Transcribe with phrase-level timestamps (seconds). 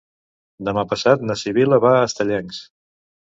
[0.69, 2.65] Demà passat na Sibil·la va a Estellencs.